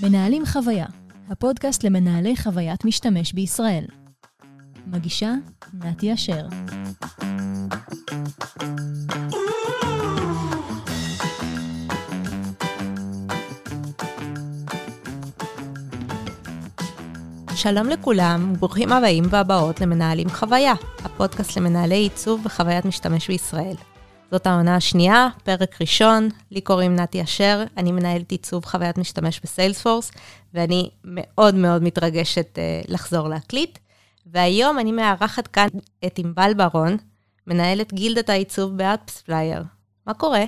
[0.00, 0.86] מנהלים חוויה,
[1.30, 3.84] הפודקאסט למנהלי חוויית משתמש בישראל.
[4.86, 5.32] מגישה
[5.74, 6.46] נתי אשר.
[17.54, 20.74] שלום לכולם, ברוכים הבאים והבאות למנהלים חוויה,
[21.04, 23.93] הפודקאסט למנהלי עיצוב וחוויית משתמש בישראל.
[24.34, 30.10] זאת העונה השנייה, פרק ראשון, לי קוראים נתי אשר, אני מנהלת עיצוב חוויית משתמש בסיילספורס,
[30.54, 33.78] ואני מאוד מאוד מתרגשת אה, לחזור להקליט.
[34.26, 35.68] והיום אני מארחת כאן
[36.06, 36.96] את ענבל ברון,
[37.46, 39.62] מנהלת גילדת העיצוב ב AppsFlyer.
[40.06, 40.44] מה קורה?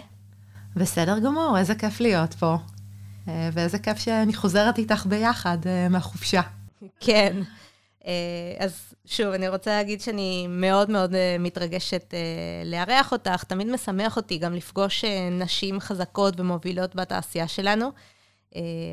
[0.77, 2.57] בסדר גמור, איזה כיף להיות פה.
[3.29, 6.43] אה, ואיזה כיף שאני חוזרת איתך ביחד אה, מהחופשה.
[7.01, 7.37] כן.
[8.07, 12.19] אה, אז שוב, אני רוצה להגיד שאני מאוד מאוד אה, מתרגשת אה,
[12.65, 13.45] לארח אותך.
[13.45, 17.91] תמיד משמח אותי גם לפגוש נשים חזקות ומובילות בתעשייה שלנו.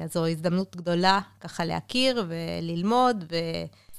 [0.03, 3.33] אז זו הזדמנות גדולה ככה להכיר וללמוד.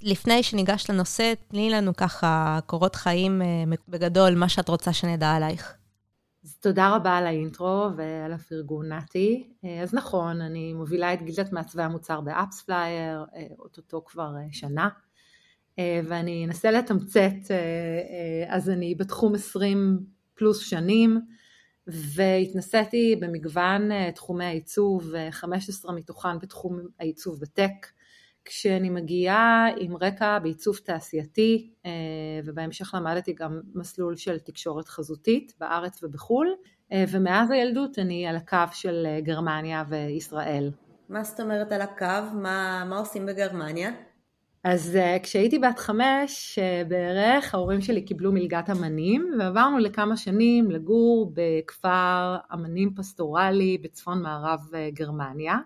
[0.03, 3.43] ולפני שניגש לנושא, תני לנו ככה קורות חיים
[3.89, 5.75] בגדול, מה שאת רוצה שנדע עלייך.
[6.45, 9.53] אז תודה רבה על ה intro ועל הפרגון, נתי.
[9.83, 13.25] אז נכון, אני מובילה את גילדת מעצבי המוצר ב AppsFlyer,
[13.59, 14.89] אוטוטו כבר שנה.
[15.79, 20.01] אה, ואני אנסה לתמצת, אה, אה, אז אני בתחום 20
[20.35, 21.21] פלוס שנים,
[21.87, 27.87] והתנסיתי במגוון תחומי העיצוב, 15 מתוכן בתחום העיצוב בטק,
[28.45, 31.75] כשאני מגיעה עם רקע בעיצוב תעשייתי,
[32.45, 36.49] ובהמשך למדתי גם מסלול של תקשורת חזותית בארץ ובחו"ל,
[37.09, 40.71] ומאז הילדות אני על הקו של גרמניה וישראל.
[41.09, 42.35] מה זאת אומרת על הקו?
[42.35, 43.91] מה, מה עושים בגרמניה?
[44.65, 50.71] אז uh, כשהייתי בת חמש uh, בערך, ההורים שלי קיבלו מלגת אמנים, ועברנו לכמה שנים
[50.71, 55.57] לגור בכפר אמנים פסטורלי בצפון מערב uh, גרמניה.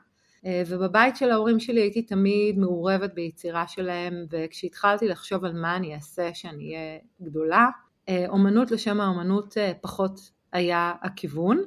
[0.67, 6.35] ובבית של ההורים שלי הייתי תמיד מעורבת ביצירה שלהם, וכשהתחלתי לחשוב על מה אני אעשה
[6.35, 7.69] שאני אהיה גדולה,
[8.29, 10.21] אומנות לשם האומנות פחות
[10.53, 11.63] היה הכיוון.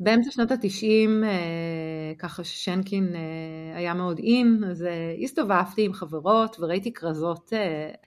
[0.00, 6.56] באמצע שנות התשעים, אה, ככה ששנקין אה, היה מאוד אין, אז אה, הסתובבתי עם חברות
[6.60, 7.52] וראיתי כרזות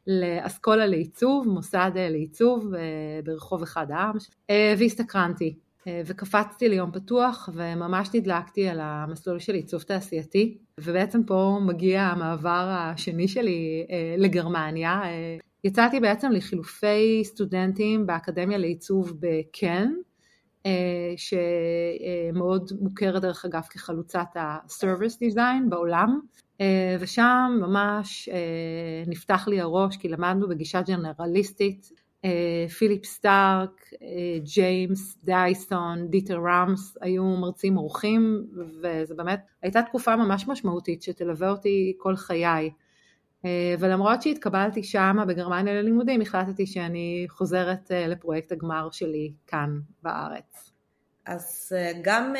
[0.07, 2.73] לאסכולה לעיצוב, מוסד לעיצוב
[3.23, 4.15] ברחוב אחד העם,
[4.77, 5.55] והסתקרנתי.
[6.05, 13.27] וקפצתי ליום פתוח וממש נדלקתי על המסלול של עיצוב תעשייתי ובעצם פה מגיע המעבר השני
[13.27, 13.85] שלי
[14.17, 15.01] לגרמניה.
[15.63, 19.91] יצאתי בעצם לחילופי סטודנטים באקדמיה לעיצוב בקן
[21.17, 26.19] שמאוד מוכרת דרך אגב כחלוצת ה-Service Design בעולם.
[26.61, 31.91] אה, ושם ממש אה, נפתח לי הראש כי למדנו בגישה ג'נרליסטית
[32.77, 33.89] פיליפ סטארק,
[34.43, 38.47] ג'יימס דייסון, דיטר רמס היו מרצים אורחים
[38.81, 42.45] וזה באמת הייתה תקופה ממש משמעותית שתלווה אותי כל חיי.
[42.45, 42.82] אה,
[43.79, 50.71] ולמרות שהתקבלתי שמה בגרמניה ללימודים, החלטתי שאני חוזרת אה, לפרויקט הגמר שלי כאן בארץ.
[51.25, 52.33] אז אה, גם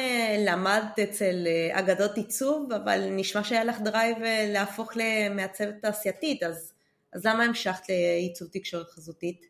[0.48, 4.18] למדת אצל אגדות עיצוב, אבל נשמע שהיה לך drive
[4.54, 6.74] להפוך למעצבת תעשייתית, אז,
[7.14, 9.46] אז למה המשכת לעיצוב תקשורת חזותית?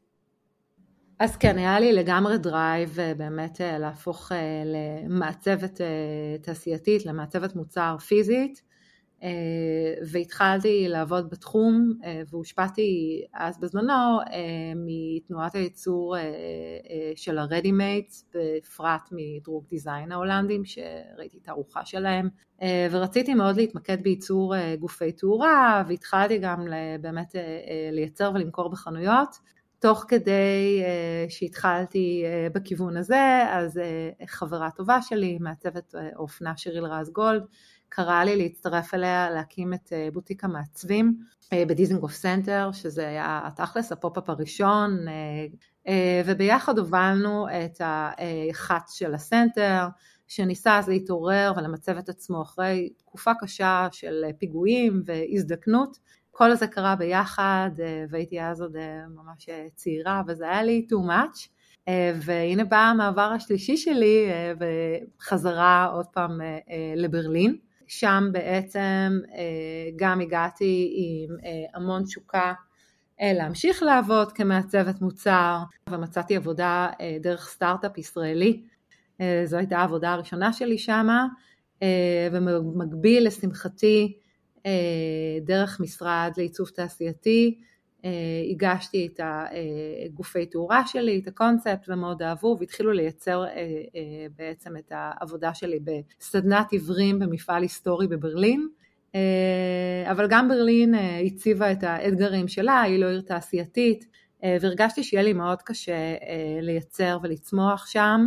[1.20, 4.32] אז כן, היה לי לגמרי drive באמת להפוך
[4.66, 5.82] למעצבת
[6.42, 8.73] תעשייתית, למעצבת מוצר פיזית.
[9.24, 9.30] אה,
[10.12, 16.16] והתחלתי לעבוד בתחום אה, והושפעתי אז בזמנו אה, מתנועת הייצור
[17.16, 22.30] של ה- ready mades בפרט מ Droog Design ההולנדים שראיתי את התערוכה שלהם.
[22.92, 26.68] ורציתי מאוד להתמקד בייצור גופי תאורה והתחלתי גם
[27.02, 27.36] באמת
[27.92, 29.36] לייצר ולמכור בחנויות.
[29.80, 30.84] תוך כדי
[31.30, 32.24] שהתחלתי
[32.54, 33.80] בכיוון הזה אז
[34.28, 37.44] חברה טובה שלי מעצבת אופנה שיריל רז גולד
[37.96, 41.18] קראה לי להצטרף אליה להקים את אה, בוטיק המעצבים
[41.54, 45.06] אה, בדיזנגוף סנטר, שזה היה התכלס, ה pop-up הראשון,
[45.88, 49.88] אה, וביחד הובלנו את החץ של הסנטר,
[50.28, 55.98] שניסה אז להתעורר ולמצב את עצמו אחרי תקופה קשה של פיגועים והזדקנות.
[56.32, 57.72] כל זה קרה ביחד,
[58.10, 58.76] והייתי אז עוד
[59.10, 61.48] ממש צעירה, וזה היה לי too much.
[62.22, 64.28] והנה בא המעבר השלישי שלי
[64.60, 66.42] וחזרה עוד פעם
[66.96, 67.58] לברלין.
[68.00, 72.54] שם בעצם אה, גם הגעתי עם אה, המון תשוקה
[73.22, 75.58] אה, להמשיך לעבוד כמעצבת מוצר
[75.90, 76.88] ומצאתי עבודה
[77.22, 78.62] דרך סטארט-אפ ישראלי.
[79.46, 81.28] זו הייתה העבודה הראשונה שלי שמה
[82.32, 84.18] ובמקביל לשמחתי
[85.42, 87.60] דרך משרד לעיצוב תעשייתי
[88.52, 89.20] הגשתי את
[90.06, 93.46] הגופי תאורה שלי, את הקונספט, ומאוד אהבו, והתחילו לייצר
[94.38, 98.68] בעצם את העבודה שלי בסדנת עיוורים במפעל היסטורי בברלין.
[100.12, 100.96] אבל גם ברלין
[101.26, 104.06] הציבה את האתגרים שלה, היא לא עיר תעשייתית,
[104.44, 106.16] והרגשתי שיהיה לי מאוד קשה
[106.62, 108.26] לייצר ולצמוח שם.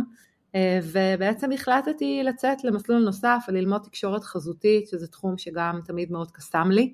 [0.83, 6.93] ובעצם החלטתי לצאת למסלול נוסף וללמוד תקשורת חזותית, שזה תחום שגם תמיד מאוד קסם לי.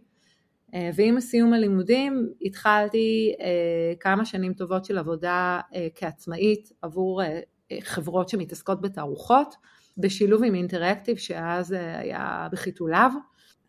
[0.94, 3.34] ועם סיום הלימודים התחלתי
[4.00, 5.60] כמה שנים טובות של עבודה
[5.96, 7.22] כעצמאית עבור
[7.82, 9.56] חברות שמתעסקות בתערוכות,
[9.98, 13.12] בשילוב עם אינטראקטיב שאז היה בחיתוליו.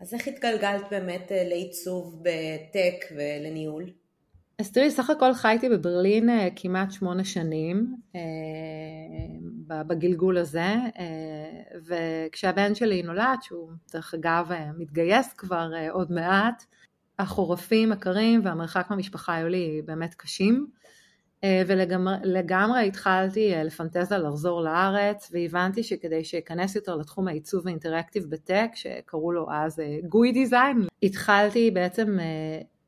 [0.00, 3.84] אז איך התגלגלת באמת לעיצוב בטק ולניהול?
[4.58, 7.96] אז תראי, סך הכל חייתי בברלין כמעט שמונה שנים
[9.66, 10.74] בגלגול הזה,
[11.86, 16.64] וכשהבן שלי נולד, שהוא דרך אגב מתגייס כבר עוד מעט,
[17.18, 20.66] החורפים הקרים והמרחק מהמשפחה היו לי באמת קשים,
[21.66, 29.32] ולגמרי התחלתי לפנטז על לחזור לארץ, והבנתי שכדי שאכנס יותר לתחום העיצוב האינטראקטיב בטק, שקראו
[29.32, 32.18] לו אז גוי דיזיין, התחלתי בעצם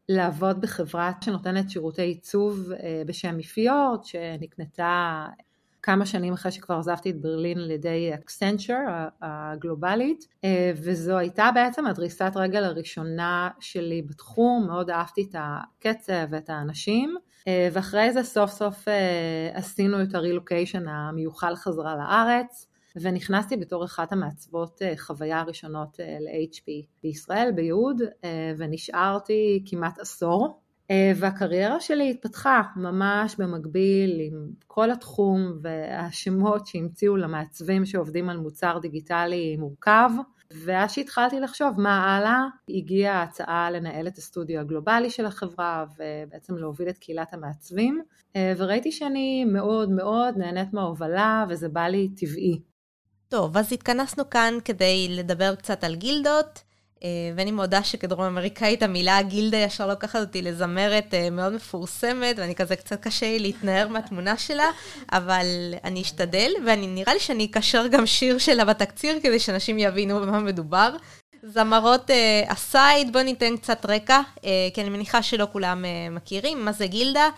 [0.08, 2.72] לעבוד בחברה שנותנת שירותי עיצוב
[3.06, 5.26] בשם מפיורט, שנקנתה
[5.86, 8.78] כמה שנים אחרי שכבר עזבתי את ברלין על ידי אקסנצ'ר
[9.22, 10.26] הגלובלית,
[10.76, 17.16] וזו הייתה בעצם הדריסת רגל הראשונה שלי בתחום, מאוד אהבתי את הקצב ואת האנשים,
[17.72, 18.84] ואחרי זה סוף סוף
[19.52, 22.66] עשינו את הרילוקיישן המיוחל חזרה לארץ,
[22.96, 28.02] ונכנסתי בתור אחת המעצבות חוויה הראשונות ל-HP בישראל, ביהוד,
[28.58, 30.60] ונשארתי כמעט עשור.
[31.16, 39.56] והקריירה שלי התפתחה ממש במקביל עם כל התחום והשמות שהמציאו למעצבים שעובדים על מוצר דיגיטלי
[39.56, 40.10] מורכב.
[40.64, 46.88] ואז שהתחלתי לחשוב מה הלאה, הגיעה ההצעה לנהל את הסטודיו הגלובלי של החברה ובעצם להוביל
[46.88, 48.02] את קהילת המעצבים,
[48.56, 52.60] וראיתי שאני מאוד מאוד נהנית מההובלה וזה בא לי טבעי.
[53.28, 56.65] טוב, אז התכנסנו כאן כדי לדבר קצת על גילדות.
[57.36, 63.00] ואני מודה שכדרום אמריקאית המילה גילדה ישר לוקחת אותי לזמרת מאוד מפורסמת, ואני כזה קצת
[63.00, 64.70] קשה לי להתנער מהתמונה שלה,
[65.12, 65.46] אבל
[65.84, 70.40] אני אשתדל, ואני נראה לי שאני אקשר גם שיר שלה בתקציר, כדי שאנשים יבינו במה
[70.40, 70.96] מדובר.
[71.42, 72.10] זמרות
[72.46, 74.20] אסייד, בואו ניתן קצת רקע,
[74.74, 77.28] כי אני מניחה שלא כולם מכירים מה זה גילדה,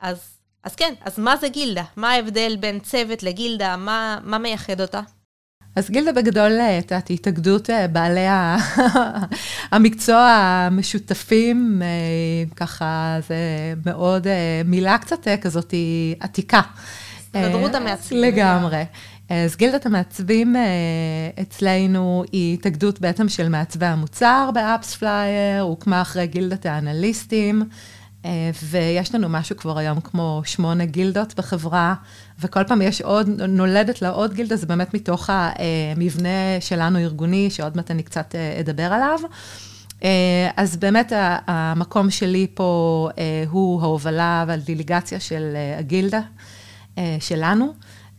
[0.00, 1.84] אז, אז כן, אז מה זה גילדה?
[1.96, 3.76] מה ההבדל בין צוות לגילדה?
[3.76, 5.00] מה, מה מייחד אותה?
[5.78, 8.26] אז גילדה בגדול, את יודעת, התאגדות בעלי
[9.72, 11.82] המקצוע המשותפים,
[12.56, 13.36] ככה זה
[13.86, 14.26] מאוד,
[14.64, 15.74] מילה קצת כזאת
[16.20, 16.60] עתיקה.
[17.20, 18.20] הסתדרות המעצבים.
[18.20, 18.84] לגמרי.
[19.28, 20.56] אז גילדת המעצבים
[21.42, 27.62] אצלנו היא התאגדות בעצם של מעצבי המוצר ב AppsFlyer, הוקמה אחרי גילדת האנליסטים.
[28.62, 31.94] ויש לנו משהו כבר היום כמו שמונה גילדות בחברה,
[32.40, 37.76] וכל פעם יש עוד, נולדת לה עוד גילדה, זה באמת מתוך המבנה שלנו ארגוני, שעוד
[37.76, 39.18] מעט אני קצת אדבר עליו.
[40.56, 41.12] אז באמת
[41.46, 43.08] המקום שלי פה
[43.50, 46.20] הוא ההובלה והדיליגציה של הגילדה
[47.20, 47.72] שלנו.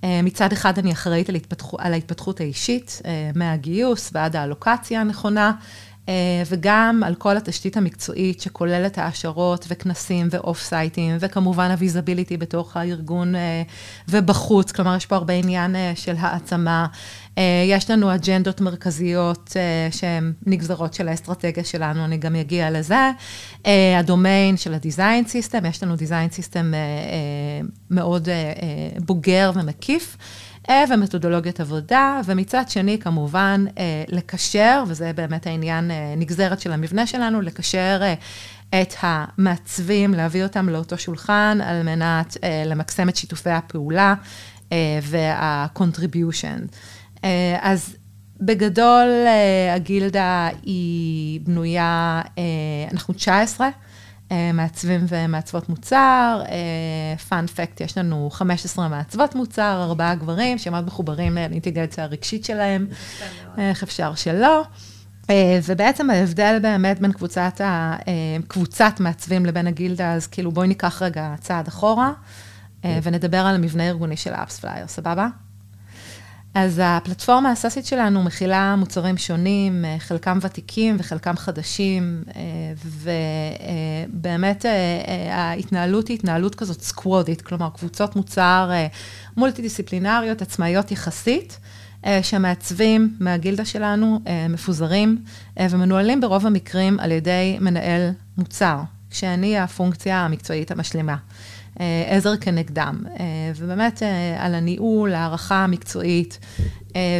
[0.03, 1.29] מצד אחד אני אחראית
[1.77, 3.01] על ההתפתחות האישית,
[3.35, 5.51] מהגיוס ועד האלוקציה הנכונה.
[6.45, 12.77] וגם על כל התשתית המקצועית שכוללת העשרות וכנסים ו off-site ים, וכמובן ה visibility בתוך
[12.77, 13.33] הארגון
[14.09, 16.87] ובחוץ, כלומר יש פה הרבה עניין של העצמה.
[17.67, 19.55] יש לנו אג'נדות מרכזיות
[19.91, 23.11] שהן נגזרות של האסטרטגיה שלנו, אני גם אגיע לזה.
[23.99, 26.73] הדומיין של ה design system, יש לנו design system
[27.91, 28.29] מאוד
[29.05, 30.17] בוגר ומקיף.
[30.89, 33.65] ומתודולוגיות עבודה, ומצד שני, כמובן,
[34.07, 38.01] לקשר, וזה באמת העניין, נגזרת של המבנה שלנו, לקשר
[38.69, 44.13] את המעצבים, להביא אותם לאותו שולחן, על מנת למקסם את שיתופי הפעולה
[45.03, 46.75] וה-contribution.
[47.61, 47.95] אז
[48.41, 49.07] בגדול,
[49.75, 52.21] הגילדה היא בנויה,
[52.91, 53.69] אנחנו 19.
[54.53, 56.41] מעצבים ומעצבות מוצר,
[57.29, 62.87] פאנפקט, יש לנו 15 מעצבות מוצר, ארבעה גברים שמאוד מחוברים לאינטגרציה הרגשית שלהם,
[63.57, 64.63] איך אפשר שלא.
[65.65, 67.61] ובעצם ההבדל באמת בין קבוצת,
[68.47, 72.11] קבוצת מעצבים לבין הגילדה, אז כאילו בואי ניקח רגע צעד אחורה,
[72.83, 75.27] ונדבר על המבנה הארגוני של ה AppsFlyer, סבבה?
[76.53, 82.23] אז הפלטפורמה ה SaaS ית שלנו מכילה מוצרים שונים, חלקם ותיקים וחלקם חדשים,
[82.85, 84.65] ובאמת
[85.31, 88.71] ההתנהלות היא התנהלות כזאת squad ית, כלומר קבוצות מוצר
[89.37, 91.59] מולטי-דיסציפלינריות, עצמאיות יחסית,
[92.21, 95.23] שמעצבים מהגילדה שלנו מפוזרים
[95.59, 98.79] ומנוהלים ברוב המקרים על ידי מנהל מוצר.
[99.11, 101.15] כשאני הפונקציה המקצועית המשלימה.
[102.09, 103.03] עזר כנגדם.
[103.55, 104.03] ובאמת
[104.37, 106.39] על הניהול, הערכה המקצועית,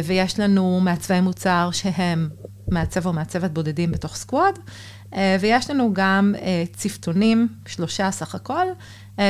[0.04, 2.28] ויש לנו מעצבי מוצר שהם
[2.68, 4.58] מעצב או מעצבת בודדים בתוך סקוואד,
[5.40, 6.34] ויש לנו גם
[6.76, 8.66] צוותונים, שלושה סך הכל,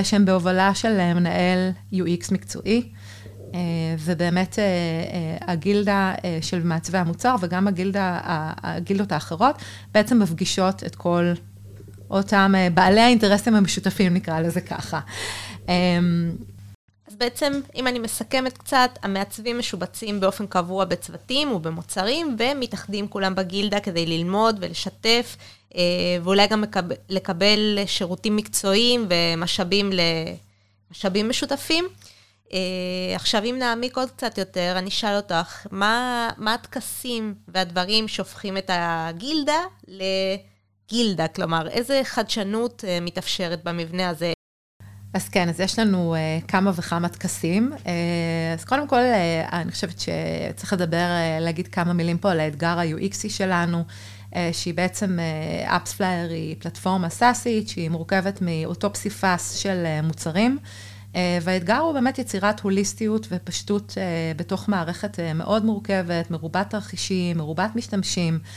[0.03, 2.89] שהם בהובלה של מנהל UX מקצועי.
[3.99, 4.59] ובאמת
[5.41, 8.21] הגילדה של מעצבי המוצר וגם הגילדה,
[8.63, 9.63] הגילדות האחרות
[9.95, 11.33] בעצם מפגישות את כל
[12.11, 15.01] אותם בעלי האינטרסים המשותפים, נקרא לזה ככה.
[17.09, 23.81] אז בעצם, אם אני מסכמת קצת, המעצבים משובצים באופן קבוע בצוותים ובמוצרים, ומתאחדים כולם בגילדה
[23.81, 25.37] כדי ללמוד ולשתף,
[26.23, 26.65] ואולי גם
[27.09, 29.91] לקבל שירותים מקצועיים ומשאבים
[30.91, 31.85] למשאבים משותפים.
[33.15, 38.71] עכשיו, אם נעמיק עוד קצת יותר, אני אשאל אותך, מה, מה הטקסים והדברים שהופכים את
[38.73, 39.61] הגילדה
[40.93, 41.29] לגילדה?
[41.29, 44.33] כלומר, איזה חדשנות מתאפשרת במבנה הזה?
[45.15, 47.73] אז כן, אז יש לנו uh, כמה וכמה טקסים.
[47.73, 47.87] Uh,
[48.59, 52.79] אז קודם כל, uh, אני חושבת שצריך לדבר, uh, להגיד כמה מילים פה על האתגר
[52.79, 53.85] ה-UXי שלנו,
[54.31, 55.19] אה, שהיא בעצם,
[55.65, 60.59] AppsFlyer אה, היא פלטפורמה SaaS ית, שהיא מורכבת מאותו פסיפס של אה, מוצרים.
[61.13, 67.37] אה, והאתגר הוא באמת יצירת הוליסטיות ופשטות אה, בתוך מערכת אה, מאוד מורכבת, מרובת תרחישים,
[67.37, 68.35] מרובת משתמשים.
[68.35, 68.49] אה,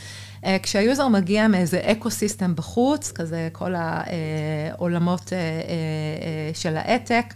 [0.62, 7.34] כשה user מגיע מאיזה ecosystem בחוץ, כזה כל העולמות אה, אה, של ה ad tech,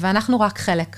[0.00, 0.96] ואנחנו רק חלק.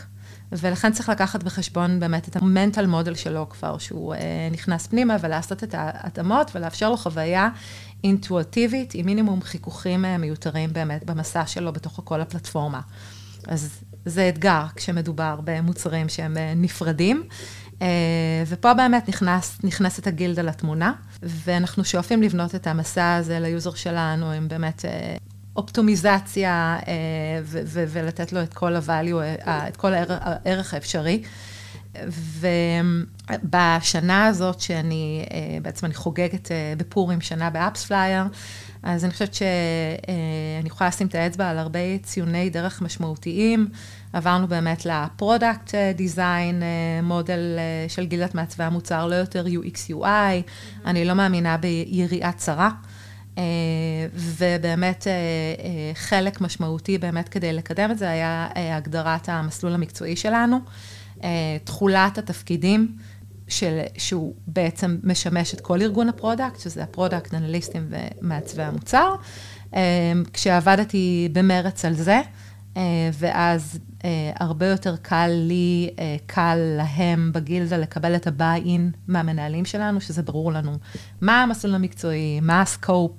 [0.53, 4.15] ולכן צריך לקחת בחשבון באמת את ה mental model שלו כבר, שהוא
[4.53, 7.49] נכנס פנימה ולעשות את ההתאמות ולאפשר לו חוויה
[8.05, 12.81] אינטואיטיבית עם מינימום חיכוכים מיותרים באמת במסע שלו בתוך כל הפלטפורמה.
[13.49, 17.23] אז זה אתגר כשמדובר במוצרים שהם נפרדים.
[17.83, 17.87] אה,
[18.47, 24.31] ופה באמת נכנס, נכנסת הגילדה לתמונה, ואנחנו שואפים לבנות את המסע הזה ל user שלנו
[24.31, 25.17] עם באמת אה,
[25.57, 26.93] אופטומיזציה אה,
[27.73, 31.23] ולתת לו את כל ה-value, את כל הערך האפשרי.
[33.31, 35.25] ובשנה הזאת שאני,
[35.63, 38.25] בעצם אני חוגגת בפורים שנה ב AppsFlyer,
[38.83, 43.69] אז אני חושבת שאני יכולה לשים את האצבע על הרבה ציוני דרך משמעותיים.
[44.13, 46.63] עברנו באמת ל product design
[47.03, 50.87] model של גילדת מעצבי המוצר, לא יותר UX UI, mm-hmm.
[50.87, 52.71] אני לא מאמינה ביריעה צרה.
[54.15, 55.07] ובאמת
[55.95, 60.59] חלק משמעותי באמת כדי לקדם את זה היה הגדרת המסלול המקצועי שלנו,
[61.65, 62.97] תכולת התפקידים,
[63.49, 67.89] של, שהוא בעצם משמש את כל ארגון ה product, שזה ה product, אנליסטים
[68.21, 69.15] ומעצבי המוצר.
[70.33, 72.21] כשעבדתי במרץ על זה,
[73.13, 79.65] ואז אה, הרבה יותר קל לי, אה, קל להם בגילדה לקבל את ה buy-in מהמנהלים
[79.65, 80.77] שלנו, שזה ברור לנו
[81.21, 83.13] מה המסלול המקצועי, מה ה scope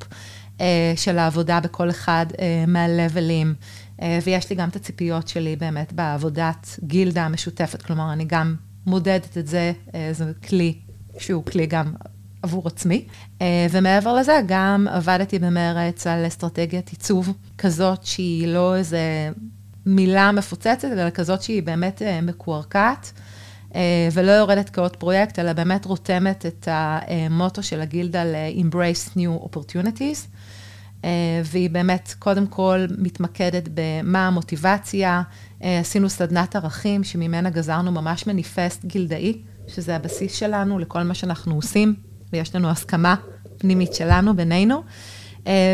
[0.62, 3.53] אה, של העבודה בכל אחד אה, מהלבלים.
[4.01, 8.55] אה, ויש לי גם את הציפיות שלי באמת בעבודת גילדה המשותפת, כלומר, אני גם
[8.86, 10.75] מודדת את זה, אה, זה כלי
[11.17, 11.93] שהוא כלי גם
[12.41, 13.05] עבור עצמי.
[13.41, 19.29] אה, ומעבר לזה, גם עבדתי במרץ על אסטרטגיית עיצוב כזאת שהיא לא איזה
[19.86, 23.12] מילה מפוצצת, אלא כזאת שהיא באמת אה, מקועקעת,
[23.75, 30.27] אה, ולא יורדת כעוד פרויקט, אלא באמת רותמת את המוטו של הגילדה ל-Embrace New Opportunities.
[31.45, 35.21] והיא באמת, קודם כל, מתמקדת במה המוטיבציה.
[35.60, 41.95] עשינו סדנת ערכים, שממנה גזרנו ממש מניפסט גילדאי, שזה הבסיס שלנו לכל מה שאנחנו עושים,
[42.33, 43.15] ויש לנו הסכמה
[43.57, 44.83] פנימית שלנו בינינו.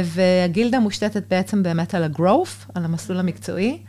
[0.03, 3.79] והגילדה מושתתת בעצם באמת על ה-growth, על המסלול המקצועי.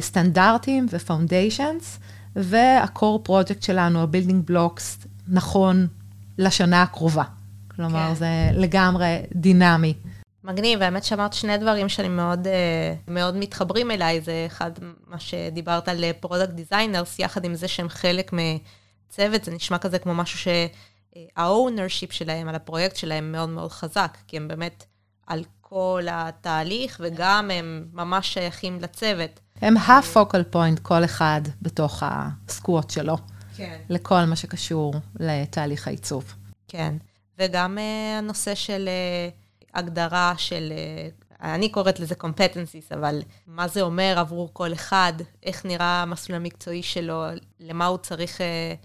[0.00, 1.98] סטנדרטים ופאונדיישנס,
[2.36, 5.86] וה-core project שלנו, ה-building blocks, נכון
[6.38, 7.24] לשנה הקרובה.
[7.76, 8.14] כלומר, כן.
[8.14, 9.94] זה לגמרי דינמי.
[10.44, 14.70] מגניב, האמת שאמרת שני דברים שאני מאוד, אה, מאוד מתחברים אליי, זה אחד,
[15.06, 20.14] מה שדיברת על product designers, יחד עם זה שהם חלק מצוות, זה נשמע כזה כמו
[20.14, 20.38] משהו
[21.14, 24.84] שה-ownership שלהם, על הפרויקט שלהם מאוד מאוד חזק, כי הם באמת
[25.26, 29.40] על כל התהליך, וגם הם ממש שייכים לצוות.
[29.60, 33.16] הם ה-focal point, כל אחד בתוך ה squad שלו.
[33.56, 33.80] כן.
[33.88, 36.34] לכל מה שקשור לתהליך העיצוב.
[36.68, 36.94] כן,
[37.38, 43.80] וגם uh, הנושא של uh, הגדרה של, uh, אני קוראת לזה competencies, אבל מה זה
[43.80, 47.24] אומר עבור כל אחד, איך נראה המסלול המקצועי שלו,
[47.60, 48.40] למה הוא צריך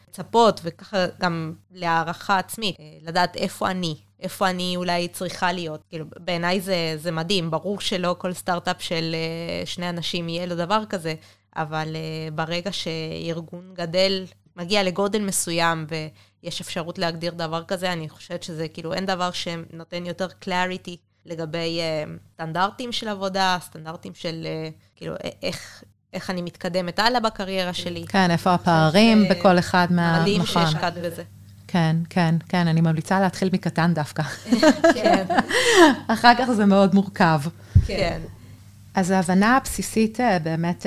[0.10, 5.84] לצפות, וככה גם להערכה עצמית, uh, לדעת איפה אני, איפה אני אולי צריכה להיות.
[5.90, 9.16] כאילו, בעיניי זה, זה מדהים, ברור שלא כל סטארט-אפ של
[9.64, 11.14] uh, שני אנשים יהיה לו דבר כזה,
[11.56, 11.96] אבל
[12.36, 18.94] ברגע שארגון גדל, מגיע לגודל מסוים ויש אפשרות להגדיר דבר כזה, אני חושבת שזה כאילו,
[18.94, 20.98] אין דבר שנותן יותר קלאריטי
[21.28, 21.80] לגבי
[22.34, 24.48] סטנדרטים של עבודה, סטנדרטים של
[24.96, 28.06] כאילו איך, איך אני מתקדמת הלאה בקריירה שלי.
[28.08, 30.20] כן, איפה הפערים בכל אחד מה...
[30.22, 31.24] מדהים שהשקעת בזה.
[31.68, 34.24] כן, כן, כן, אני ממליצה להתחיל מקטן דווקא.
[34.96, 35.26] כן.
[36.08, 37.42] אחר כך זה מאוד מורכב.
[37.86, 38.20] כן.
[38.96, 40.86] אז ההבנה הבסיסית באמת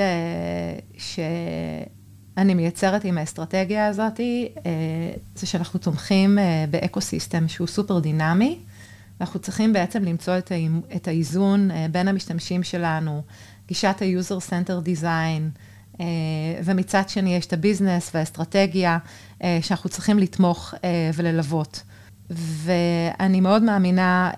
[0.99, 4.20] שאני מייצרת עם האסטרטגיה הזאת,
[5.35, 6.38] זה שאנחנו תומכים
[6.70, 8.59] ב ecosystem שהוא סופר דינמי.
[9.20, 10.34] אנחנו צריכים בעצם למצוא
[10.96, 13.22] את האיזון בין המשתמשים שלנו,
[13.68, 15.58] גישת ה-user center design,
[16.64, 18.98] ומצד שני יש את ה business והאסטרטגיה
[19.60, 20.74] שאנחנו צריכים לתמוך
[21.14, 21.82] וללוות.
[22.30, 24.30] ואני מאוד מאמינה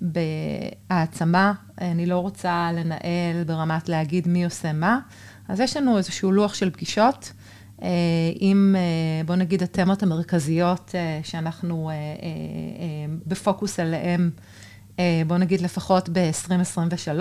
[0.00, 4.98] בהעצמה, אני לא רוצה לנהל ברמת להגיד מי עושה מה,
[5.48, 7.32] אז יש לנו איזשהו לוח של פגישות
[8.34, 8.76] עם,
[9.26, 11.90] בוא נגיד, התמות המרכזיות שאנחנו
[13.26, 14.30] בפוקוס עליהן,
[15.26, 17.20] בוא נגיד לפחות ב-2023.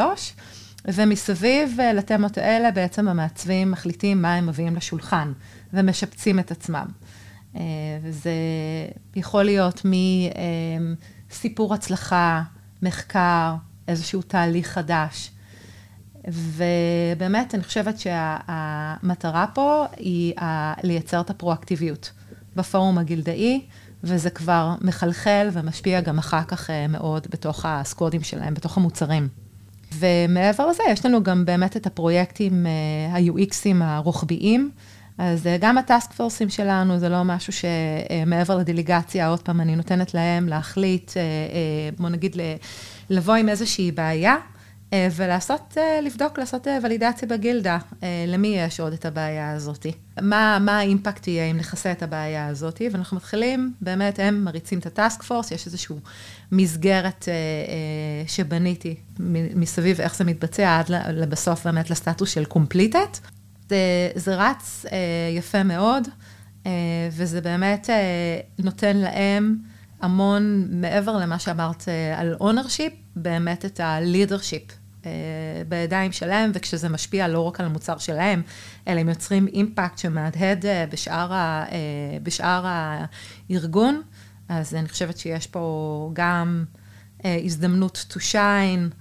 [0.85, 5.33] ומסביב לתמות האלה בעצם המעצבים מחליטים מה הם מביאים לשולחן
[5.73, 6.85] ומשפצים את עצמם.
[8.01, 8.33] וזה
[9.15, 9.85] יכול להיות
[11.29, 12.43] מסיפור הצלחה,
[12.81, 13.55] מחקר,
[13.87, 15.31] איזשהו תהליך חדש.
[16.27, 20.33] ובאמת, אני חושבת שהמטרה פה היא
[20.83, 22.11] לייצר את הפרואקטיביות
[22.55, 23.61] בפורום הגילדאי,
[24.03, 29.27] וזה כבר מחלחל ומשפיע גם אחר כך מאוד בתוך הסקודים שלהם, בתוך המוצרים.
[29.93, 32.65] ומעבר לזה, יש לנו גם באמת את הפרויקטים
[33.11, 34.71] ה-UXים הרוחביים.
[35.17, 40.47] אז גם הטאסק פורסים שלנו, זה לא משהו שמעבר לדיליגציה, עוד פעם, אני נותנת להם
[40.47, 41.11] להחליט,
[41.99, 42.35] בוא נגיד,
[43.09, 44.35] לבוא עם איזושהי בעיה,
[45.11, 47.77] ולעשות, לבדוק, לעשות ולידציה בגילדה,
[48.27, 49.85] למי יש עוד את הבעיה הזאת.
[50.21, 54.85] מה, מה האימפקט יהיה אם נכסה את הבעיה הזאת, ואנחנו מתחילים, באמת, הם מריצים את
[54.85, 55.95] הטאסק פורס, יש איזושהי
[56.51, 57.27] מסגרת
[58.27, 58.95] שבניתי
[59.55, 63.17] מסביב איך זה מתבצע, עד לבסוף באמת לסטטוס של completed.
[63.69, 64.85] זה, זה רץ
[65.37, 66.07] יפה מאוד,
[67.11, 67.89] וזה באמת
[68.59, 69.55] נותן להם
[70.01, 71.87] המון, מעבר למה שאמרת
[72.17, 74.73] על ownership, באמת את ה-leadership
[75.67, 78.41] בידיים שלהם, וכשזה משפיע לא רק על המוצר שלהם,
[78.87, 81.65] אלא הם יוצרים אימפקט שמהדהד בשאר, ה,
[82.23, 82.65] בשאר
[83.49, 84.01] הארגון,
[84.49, 86.65] אז אני חושבת שיש פה גם
[87.23, 88.95] הזדמנות to shine,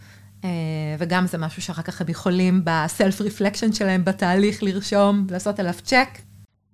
[0.99, 6.09] וגם זה משהו שאחר כך הם יכולים בסלף רפלקשן שלהם בתהליך לרשום, לעשות עליו צ'ק.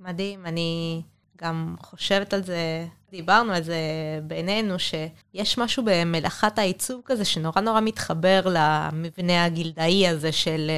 [0.01, 1.03] מדהים, אני
[1.43, 3.77] גם חושבת על זה, דיברנו על זה
[4.23, 10.71] בינינו, שיש משהו במלאכת העיצוב כזה שנורא נורא מתחבר למבנה הגילדאי הזה של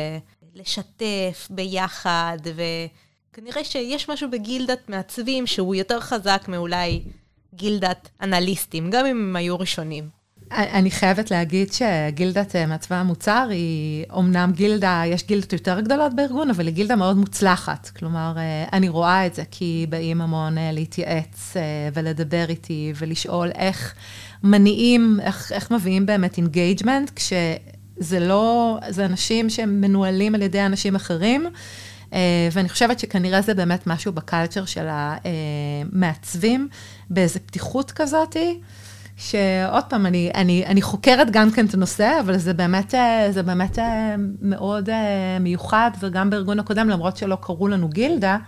[0.54, 7.02] לשתף ביחד, וכנראה שיש משהו בגילדת מעצבים שהוא יותר חזק מאולי
[7.54, 10.15] גילדת אנליסטים, גם אם הם היו ראשונים.
[10.52, 16.66] אני חייבת להגיד שגילדת מעצבי המוצר היא, אמנם גילדה, יש גילדות יותר גדולות בארגון, אבל
[16.66, 17.90] היא גילדה מאוד מוצלחת.
[17.98, 18.36] כלומר,
[18.72, 21.54] אני רואה את זה כי באים המון להתייעץ
[21.94, 23.94] ולדבר איתי ולשאול איך
[24.42, 30.94] מניעים, איך, איך מביאים באמת engagement, כשזה לא, זה אנשים שהם מנוהלים על ידי אנשים
[30.94, 31.46] אחרים.
[32.52, 36.68] ואני חושבת שכנראה זה באמת משהו ב culture של המעצבים,
[37.10, 38.60] באיזו פתיחות כזאתי.
[39.16, 42.94] שעוד פעם, אני, אני, אני חוקרת גם כן את הנושא, אבל זה באמת,
[43.30, 43.78] זה באמת
[44.40, 44.88] מאוד
[45.40, 48.38] מיוחד, וגם בארגון הקודם, למרות שלא קראו לנו גילדה,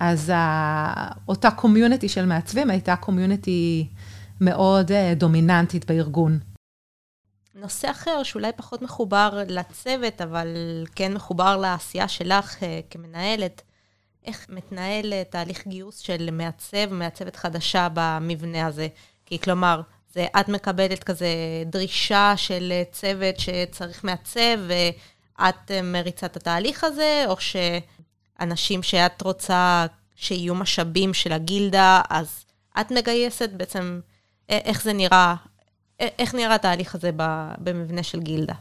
[0.00, 0.32] אז
[1.28, 3.88] אותה קומיוניטי של מעצבים הייתה קומיוניטי
[4.40, 6.38] מאוד דומיננטית בארגון.
[7.54, 10.46] נושא אחר שאולי פחות מחובר לצוות, אבל
[10.94, 12.56] כן מחובר לעשייה שלך
[12.90, 13.62] כמנהלת,
[14.24, 18.88] איך מתנהל תהליך גיוס של מעצב, מעצבת חדשה במבנה הזה?
[19.26, 19.80] כי כלומר,
[20.14, 21.26] זה את מקבלת כזה
[21.66, 30.54] דרישה של צוות שצריך מעצב, ואת מריצה את התהליך הזה, או שאנשים שאת רוצה שיהיו
[30.54, 32.44] משאבים של הגילדה, אז
[32.80, 34.00] את מגייסת בעצם,
[34.48, 35.34] איך זה נראה,
[36.00, 37.10] איך נראה התהליך הזה
[37.58, 38.54] במבנה של גילדה?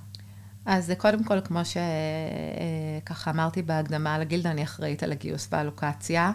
[0.66, 6.32] אז קודם כל, כמו שככה אמרתי בהקדמה על הגילדה, אני אחראית על הגיוס והלוקציה.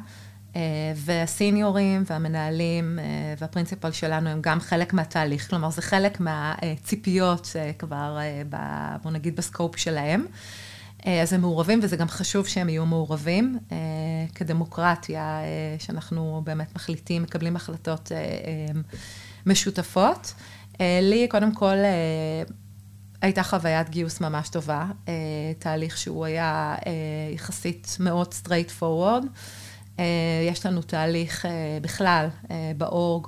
[0.96, 2.98] והסיניורים והמנהלים
[3.38, 8.18] והפרינציפל שלנו הם גם חלק מהתהליך, כלומר זה חלק מהציפיות כבר,
[9.02, 10.26] בוא נגיד, בסקופ שלהם.
[11.22, 13.58] אז הם מעורבים, וזה גם חשוב שהם יהיו מעורבים.
[14.34, 15.40] כדמוקרטיה,
[15.78, 18.12] שאנחנו באמת מחליטים, מקבלים החלטות
[19.46, 20.34] משותפות.
[20.80, 21.76] לי, קודם כל,
[23.22, 24.86] הייתה חוויית גיוס ממש טובה,
[25.58, 26.74] תהליך שהוא היה
[27.34, 29.26] יחסית מאוד straight forward.
[30.48, 31.44] יש לנו תהליך
[31.82, 32.28] בכלל
[32.76, 33.26] באורג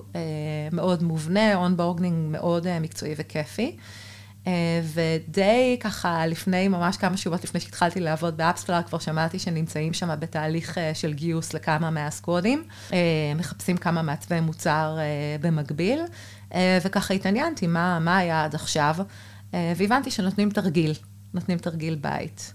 [0.73, 3.77] מאוד מובנה, אונבורגנינג מאוד מקצועי וכיפי.
[4.95, 10.79] ודי ככה לפני, ממש כמה שבועות לפני שהתחלתי לעבוד באפספלר, כבר שמעתי שנמצאים שם בתהליך
[10.95, 12.65] של גיוס לכמה מהסקוואדים,
[13.37, 14.99] מחפשים כמה מעצבי מוצר
[15.41, 16.01] במקביל,
[16.83, 18.97] וככה התעניינתי מה, מה היה עד עכשיו,
[19.53, 20.95] והבנתי שנותנים תרגיל,
[21.39, 22.55] נותנים תרגיל בית.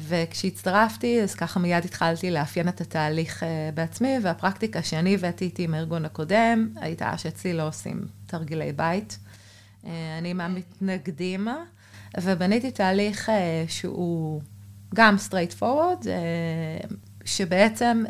[0.00, 3.42] וכשהצטרפתי, אז ככה מיד התחלתי לאפיין את התהליך
[3.74, 9.18] בעצמי, והפרקטיקה שאני הבאתי איתי מהארגון הקודם, הייתה שאצלי לא עושים תרגילי בית.
[10.18, 11.48] אני מהמתנגדים,
[12.20, 13.30] ובניתי תהליך
[13.68, 14.40] שהוא
[14.94, 16.06] גם straight forward,
[17.24, 18.04] שבעצם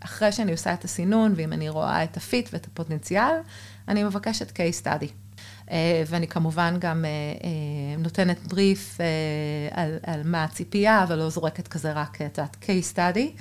[0.00, 3.34] אחרי שאני עושה את הסינון, ואם אני רואה את ה fit ואת הפוטנציאל,
[3.88, 5.27] אני מבקשת case study.
[6.06, 7.04] ואני כמובן גם
[7.98, 8.98] נותנת בריף
[9.70, 13.40] על, על מה הציפייה, אבל לא זורקת כזה רק את ה-case study.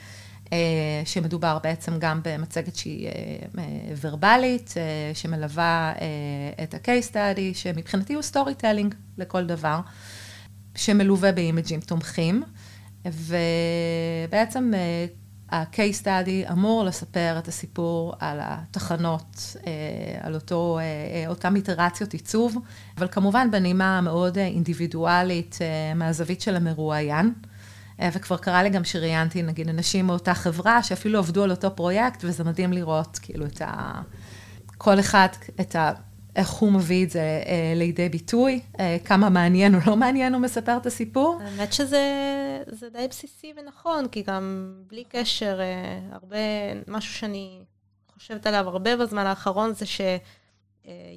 [1.05, 3.09] שמדובר בעצם גם במצגת שהיא
[4.01, 4.73] ורבלית,
[5.13, 5.93] שמלווה
[6.63, 9.79] את ה-case study, שמבחינתי הוא storytelling לכל דבר,
[10.75, 12.43] שמלווה באימג'ים תומכים,
[13.05, 14.71] ובעצם
[15.49, 19.55] ה-case study אמור לספר את הסיפור על התחנות,
[20.21, 20.79] על אותו,
[21.27, 22.57] אותם איטרציות עיצוב,
[22.97, 25.59] אבל כמובן בנימה מאוד אינדיבידואלית
[25.95, 27.33] מהזווית של המרואיין.
[28.01, 32.43] וכבר קרה לי גם שראיינתי, נגיד, אנשים מאותה חברה שאפילו עבדו על אותו פרויקט, וזה
[32.43, 34.01] מדהים לראות, כאילו, את ה...
[34.77, 35.27] כל אחד,
[35.61, 35.91] את ה...
[36.37, 40.41] איך הוא מביא את זה אה, לידי ביטוי, אה, כמה מעניין או לא מעניין הוא
[40.41, 41.39] מספר את הסיפור.
[41.43, 46.37] האמת שזה די בסיסי ונכון, כי גם בלי קשר, אה, הרבה,
[46.87, 47.59] משהו שאני
[48.13, 50.01] חושבת עליו הרבה בזמן האחרון, זה ש...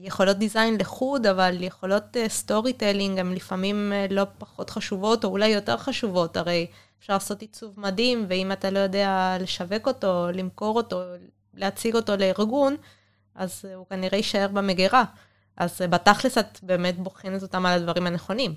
[0.03, 6.37] יכולות design לחוד, אבל יכולות storytelling הן לפעמים לא פחות חשובות, או אולי יותר חשובות,
[6.37, 6.67] הרי
[7.01, 11.03] אפשר לעשות עיצוב מדהים, ואם אתה לא יודע לשווק אותו, למכור אותו,
[11.55, 12.77] להציג אותו לארגון,
[13.35, 15.05] אז הוא כנראה יישאר במגירה.
[15.57, 18.55] אז בתכלס את באמת בוחנת אותם על הדברים הנכונים.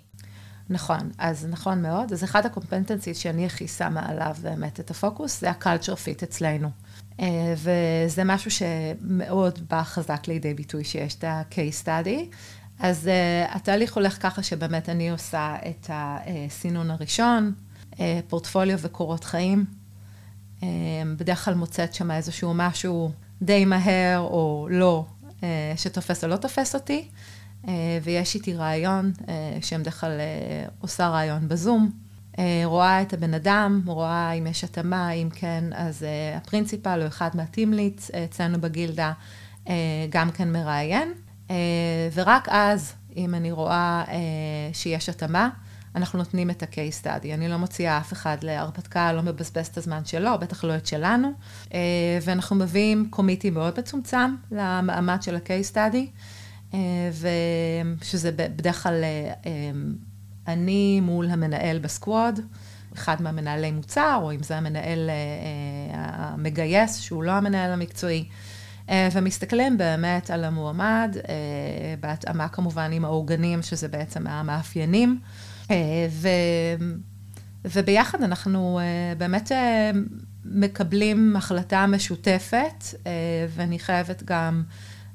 [0.69, 2.11] נכון, אז נכון מאוד.
[2.11, 6.69] אז אחד הקומפנטנציס שאני הכי שמה עליו באמת את הפוקוס, זה ה-culture fit אצלנו.
[7.19, 12.35] אה, וזה משהו שמאוד בא חזק לידי ביטוי שיש את ה-case study.
[12.79, 17.53] אז uh, התהליך הולך ככה שבאמת אני עושה את הסינון הראשון,
[17.91, 19.65] uh, פורטפוליו וקורות חיים.
[20.59, 20.63] Uh,
[21.17, 25.43] בדרך כלל מוצאת שם איזשהו משהו די מהר או לא, uh,
[25.75, 27.07] שתופס או לא תופס אותי,
[27.63, 27.67] uh,
[28.03, 29.25] ויש איתי רעיון, uh,
[29.61, 31.91] שבדרך כלל uh, עושה רעיון בזום.
[32.39, 37.29] אה, רואה את הבן אדם, רואה אם יש התאמה, אם כן, אז הפרינציפל או אחד
[37.33, 39.13] מהטימליץ אצלנו בגילדה
[40.09, 41.13] גם כן מראיין,
[42.13, 44.03] ורק אז, אם אני רואה
[44.73, 45.49] שיש התאמה,
[45.95, 47.33] אנחנו נותנים את ה-case study.
[47.33, 51.31] אני לא מוציאה אף אחד להרפתקה, לא מבזבז את הזמן שלו, בטח לא את שלנו,
[51.69, 51.71] uh,
[52.21, 56.07] ואנחנו מביאים קומיטי מאוד מצומצם למעמד של ה-case study,
[56.71, 56.75] uh,
[58.01, 59.03] ושזה בדרך כלל...
[59.43, 59.47] Uh,
[60.47, 62.39] אני מול המנהל בסקוואד,
[62.93, 65.13] אחד מהמנהלי מוצר, או אם זה המנהל אה,
[65.93, 68.25] אה, המגייס, שהוא לא המנהל המקצועי,
[68.89, 71.17] אה, ומסתכלים באמת על המועמד,
[71.99, 75.19] בהתאמה כמובן עם העוגנים, שזה בעצם המאפיינים,
[76.09, 76.27] ו...
[77.65, 78.79] וביחד אנחנו
[79.17, 79.51] באמת
[80.45, 82.83] מקבלים החלטה משותפת,
[83.55, 84.63] ואני חייבת גם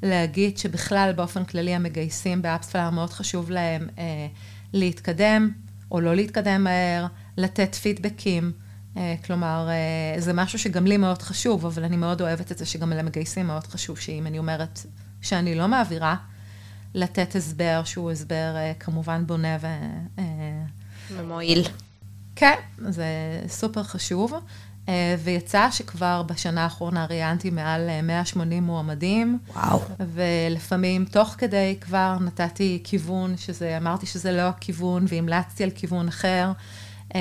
[0.02, 3.88] להגיד שבכלל, באופן כללי, המגייסים באפספלר מאוד חשוב להם
[4.72, 5.50] להתקדם
[5.90, 7.06] או לא להתקדם מהר,
[7.36, 8.52] לתת פידבקים.
[8.96, 12.66] אה, כלומר, אה, זה משהו שגם לי מאוד חשוב, אבל אני מאוד אוהבת את זה
[12.66, 14.80] שגם למגייסים מאוד חשוב שאם אני אומרת
[15.20, 16.16] שאני לא מעבירה,
[16.94, 19.66] לתת הסבר שהוא הסבר אה, כמובן בונה ו...
[21.12, 21.62] ומועיל.
[22.36, 23.06] כן, זה
[23.48, 24.32] סופר חשוב.
[24.88, 29.38] אה, ויצא שכבר בשנה האחרונה ראיינתי מעל 180 אה, מועמדים.
[29.54, 29.80] וואו.
[30.14, 36.52] ולפעמים תוך כדי כבר נתתי כיוון, שזה, אמרתי שזה לא הכיוון, והמלצתי על כיוון אחר.
[37.14, 37.20] אה,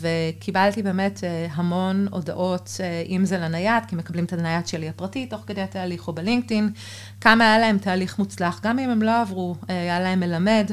[0.00, 5.60] וקיבלתי באמת המון הודעות, אם זה לנייד, כי מקבלים את הנייד שלי הפרטי תוך כדי
[5.60, 6.70] התהליך, או בלינקדאין,
[7.20, 10.70] כמה היה להם תהליך מוצלח, גם אם הם לא עברו, היה להם מלמד.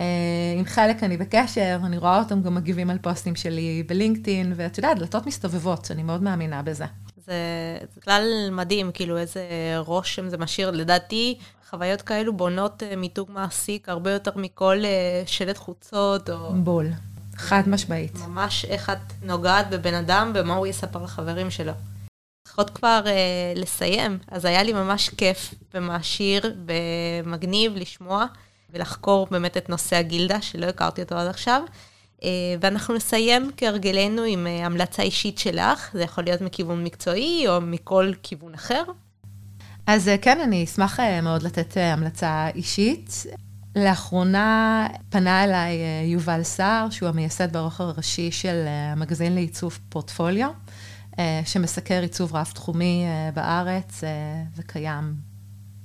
[0.00, 4.78] אה, עם חלק אני בקשר, אני רואה אותם גם מגיבים על פוסטים שלי בלינקדאין, ואת
[4.78, 6.84] יודעת, דלתות מסתובבות, אני מאוד מאמינה בזה.
[7.26, 7.34] זה,
[7.94, 9.42] זה כלל מדהים, כאילו איזה
[9.76, 10.70] רושם זה משאיר.
[10.70, 11.38] לדעתי,
[11.70, 16.52] חוויות כאלו בונות אה, מיתוג מעסיק הרבה יותר מכל אה, שלט חוצות, או...
[16.54, 16.86] בול.
[17.42, 18.18] חד משמעית.
[18.18, 21.72] ממש איך את נוגעת בבן אדם, ומה הוא יספר לחברים שלו.
[22.44, 26.56] צריכות כבר uh, לסיים, אז היה לי ממש כיף ומעשיר
[27.24, 28.26] ומגניב לשמוע.
[28.72, 31.62] ולחקור באמת את נושא הגילדה, שלא הכרתי אותו עד עכשיו.
[32.24, 32.28] אה,
[32.60, 38.12] ואנחנו נסיים כהרגלנו עם אה, המלצה אישית שלך, זה יכול להיות מכיוון מקצועי או מכל
[38.22, 38.82] כיוון אחר.
[39.86, 43.24] אז אה, כן, אני אשמח מאוד לתת המלצה אישית.
[43.76, 50.50] לאחרונה פנה אליי יובל סער, שהוא המייסד והעורך הראשי של המגזין לעיצוב פורטפוליו,
[51.44, 53.04] שמסקר עיצוב רב-תחומי
[53.34, 54.00] בארץ
[54.56, 55.14] וקיים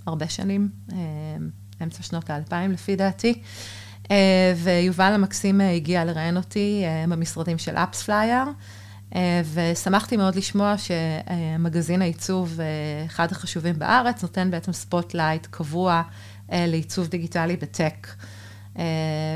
[0.06, 0.70] הרבה שנים,
[1.84, 3.42] אמצע שנות האלפיים לפי דעתי.
[4.12, 8.44] אה, ויובל המקסים אה, הגיע לראיין אותי אה, במשרדים של AppsFlyer,
[9.54, 12.60] ושמחתי מאוד לשמוע שמגזין העיצוב,
[13.06, 16.02] אחד החשובים בארץ, נותן בעצם spotlight קבוע
[16.52, 18.08] לעיצוב דיגיטלי ב tech.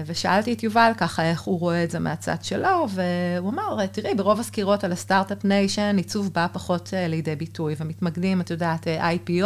[0.05, 4.39] ושאלתי את יובל ככה איך הוא רואה את זה מהצד שלו, והוא אמר, תראי, ברוב
[4.39, 9.45] הסקירות על ה start-up nation, עיצוב בא פחות לידי ביטוי, ומתמקדים, את יודעת, IPO,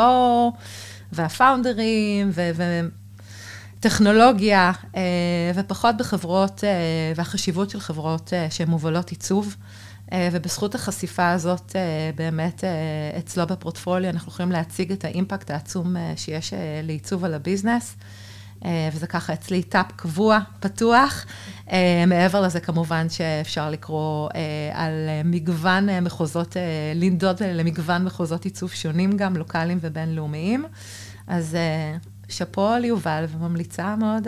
[1.12, 2.32] והפאונדרים,
[3.86, 5.02] טכנולוגיה, אה,
[5.56, 6.70] ופחות בחברות, אה,
[7.16, 9.56] והחשיבות של חברות אה, שהן מובלות עיצוב.
[10.14, 11.76] ובזכות החשיפה הזאת,
[12.16, 12.64] באמת
[13.18, 17.96] אצלו בפורטפוליו, אנחנו יכולים להציג את האימפקט העצום שיש לעיצוב על הביזנס.
[18.94, 21.26] וזה ככה אצלי טאפ קבוע, פתוח.
[22.08, 24.30] מעבר לזה, כמובן שאפשר לקרוא
[24.74, 24.94] על
[25.26, 26.56] מגוון מחוזות,
[26.96, 30.66] לנדוד למגוון מחוזות עיצוב שונים גם, לוקאליים ובינלאומיים.
[31.28, 31.58] אז
[32.30, 34.28] שאפו ליובל, וממליצה מאוד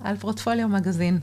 [0.00, 1.18] על פורטפוליו מגזין.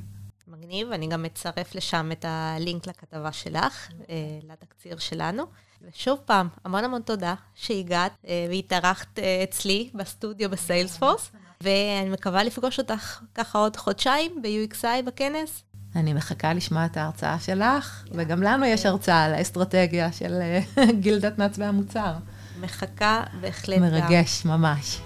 [0.71, 4.05] מגניב, אני גם אצרף לשם את הלינק לכתבה שלך, uh,
[4.51, 5.43] לתקציר שלנו.
[5.81, 11.31] ושוב פעם, המון המון תודה שהגעת uh, והתארחת uh, אצלי בסטודיו בסיילספורס,
[11.61, 15.63] ואני מקווה לפגוש אותך ככה עוד חודשיים ב-UXI בכנס.
[15.95, 20.39] אני מחכה לשמוע את ההרצאה שלך, וגם לנו יש הרצאה על האסטרטגיה של
[21.01, 22.13] גילדת מעצבי המוצר.
[22.61, 24.51] מחכה בהחלט מרגש, גם.
[24.51, 24.99] ממש.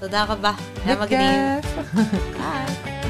[0.00, 0.52] תודה רבה,
[0.84, 1.64] היה מגניב.
[2.38, 3.05] ביי.